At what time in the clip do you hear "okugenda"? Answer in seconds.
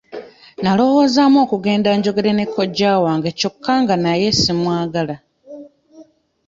1.45-1.89